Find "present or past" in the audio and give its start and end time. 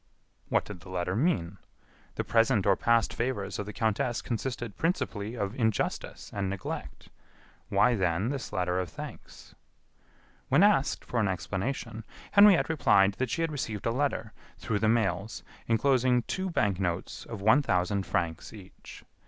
2.23-3.13